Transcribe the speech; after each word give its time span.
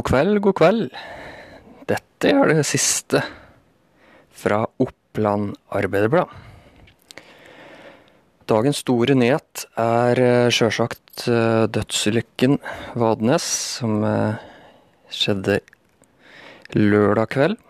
God 0.00 0.06
kveld, 0.08 0.38
god 0.40 0.54
kveld. 0.56 0.84
Dette 1.84 2.30
er 2.32 2.48
det 2.48 2.62
siste 2.64 3.20
fra 4.32 4.62
Oppland 4.80 5.50
Arbeiderblad. 5.76 6.30
Dagens 8.48 8.80
store 8.80 9.12
nyhet 9.20 9.66
er 9.76 10.20
eh, 10.24 10.46
sjølsagt 10.56 11.26
eh, 11.28 11.66
dødsulykken 11.68 12.56
Vadnes, 12.96 13.44
som 13.76 14.00
eh, 14.08 14.40
skjedde 15.12 15.58
lørdag 16.80 17.28
kveld. 17.36 17.60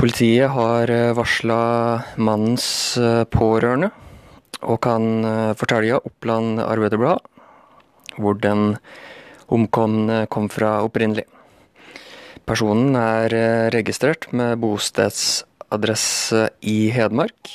Politiet 0.00 0.48
har 0.56 0.94
varsla 1.18 1.60
mannens 2.16 2.70
pårørende, 3.36 3.92
og 4.64 4.80
kan 4.88 5.28
fortelle 5.60 6.00
Oppland 6.00 6.64
Arbeiderblad 6.64 7.20
hvor 8.16 8.40
den 8.40 8.78
omkomne 9.54 10.26
kom 10.32 10.48
fra 10.52 10.78
opprinnelig. 10.84 11.24
Personen 12.48 12.96
er 12.96 13.34
eh, 13.36 13.66
registrert 13.74 14.30
med 14.32 14.56
bostedsadresse 14.62 16.46
i 16.64 16.88
Hedmark. 16.94 17.50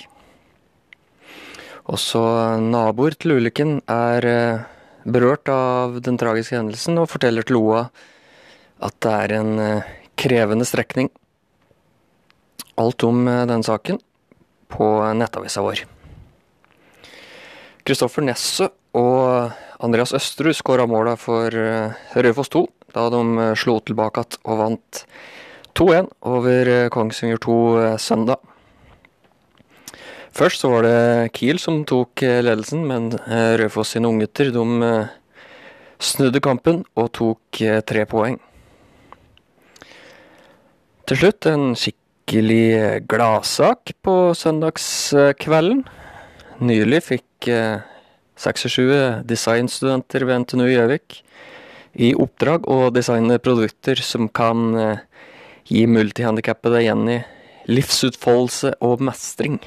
Også 1.90 2.22
naboer 2.62 3.18
til 3.18 3.40
ulykken 3.40 3.80
er 3.90 4.28
eh, 4.30 4.62
berørt 5.04 5.50
av 5.50 5.98
den 6.06 6.20
tragiske 6.22 6.60
hendelsen 6.60 7.02
og 7.02 7.10
forteller 7.10 7.48
til 7.48 7.58
OA 7.58 7.88
at 8.84 9.00
det 9.02 9.16
er 9.26 9.36
en 9.40 9.52
eh, 9.64 9.90
krevende 10.20 10.68
strekning. 10.70 11.10
Alt 12.78 13.06
om 13.06 13.26
den 13.26 13.66
saken 13.66 14.00
på 14.74 14.86
nettavisa 15.18 15.62
vår. 15.62 15.84
Kristoffer 17.86 18.26
Nesse 18.26 18.70
og 18.98 19.54
Andreas 19.82 20.14
Østerud 20.14 20.54
skåra 20.54 20.86
måla 20.86 21.16
for 21.18 21.54
eh, 21.58 21.94
Raufoss 22.14 22.52
2 22.54 22.64
da 22.94 23.08
de 23.10 23.22
eh, 23.42 23.54
slo 23.58 23.80
tilbake 23.82 24.26
og 24.46 24.60
vant 24.60 25.04
2-1 25.74 26.10
over 26.30 26.70
eh, 26.70 26.90
Kongsvinger 26.94 27.42
2 27.42 27.56
søndag. 27.98 28.38
Først 30.34 30.62
så 30.62 30.70
var 30.70 30.86
det 30.86 31.34
Kiel 31.38 31.60
som 31.62 31.84
tok 31.86 32.24
ledelsen, 32.26 32.88
men 32.90 33.12
Raufoss 33.62 33.92
sine 33.94 34.10
unggutter 34.10 34.50
snudde 36.02 36.42
kampen 36.42 36.80
og 36.98 37.12
tok 37.14 37.60
tre 37.86 38.06
poeng. 38.10 38.40
Til 41.06 41.20
slutt 41.22 41.46
en 41.52 41.78
skikkelig 41.78 43.06
gladsak 43.06 43.94
på 44.02 44.18
søndagskvelden. 44.34 45.86
Nylig 46.66 47.04
fikk 47.12 47.54
26 48.40 49.24
designstudenter 49.30 50.26
ved 50.28 50.44
NTNU 50.44 50.68
Gjøvik 50.72 51.20
i 51.94 52.14
oppdrag 52.18 52.66
å 52.72 52.90
designe 52.94 53.38
produkter 53.42 54.00
som 54.02 54.30
kan 54.30 54.74
eh, 54.80 55.04
gi 55.70 55.86
multihandikappede 55.88 56.82
Jenny 56.84 57.20
livsutfoldelse 57.70 58.74
og 58.84 59.04
mestring. 59.06 59.60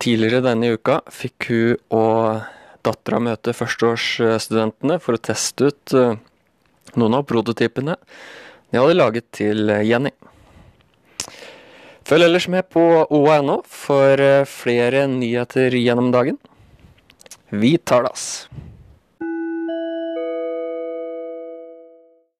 Tidligere 0.00 0.44
denne 0.44 0.76
uka 0.76 1.00
fikk 1.12 1.50
hun 1.50 1.82
og 1.96 2.46
dattera 2.86 3.18
møte 3.18 3.56
førsteårsstudentene 3.56 5.00
for 5.02 5.18
å 5.18 5.24
teste 5.32 5.72
ut 5.72 5.96
eh, 5.98 6.16
noen 6.96 7.18
av 7.18 7.26
prototypene 7.28 7.98
de 8.70 8.78
hadde 8.78 8.96
laget 8.98 9.28
til 9.34 9.70
Jenny. 9.86 10.14
Følg 12.06 12.22
ellers 12.28 12.46
med 12.46 12.68
på 12.70 12.82
OA.no 13.10 13.56
for 13.66 14.20
eh, 14.22 14.44
flere 14.46 15.08
nyheter 15.10 15.74
gjennom 15.74 16.12
dagen. 16.14 16.38
Vi 17.50 17.78
ass. 18.04 18.48